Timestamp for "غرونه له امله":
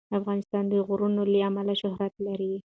0.87-1.73